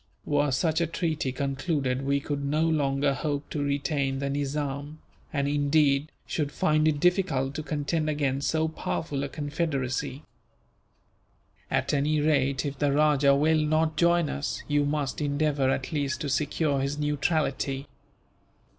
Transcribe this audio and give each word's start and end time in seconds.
Were 0.25 0.49
such 0.49 0.81
a 0.81 0.87
treaty 0.87 1.31
concluded, 1.31 2.01
we 2.01 2.19
could 2.19 2.43
no 2.43 2.63
longer 2.63 3.13
hope 3.13 3.47
to 3.51 3.61
retain 3.61 4.17
the 4.17 4.31
Nizam; 4.31 4.97
and 5.31 5.47
indeed, 5.47 6.11
should 6.25 6.51
find 6.51 6.87
it 6.87 6.99
difficult 6.99 7.53
to 7.53 7.61
contend 7.61 8.09
against 8.09 8.49
so 8.49 8.67
powerful 8.67 9.23
a 9.23 9.29
confederacy. 9.29 10.23
At 11.69 11.93
any 11.93 12.19
rate, 12.19 12.65
if 12.65 12.79
the 12.79 12.91
rajah 12.91 13.35
will 13.35 13.61
not 13.63 13.95
join 13.95 14.27
us, 14.27 14.63
you 14.67 14.85
must 14.87 15.21
endeavour 15.21 15.69
at 15.69 15.91
least 15.91 16.21
to 16.21 16.29
secure 16.29 16.79
his 16.79 16.97
neutrality. 16.97 17.85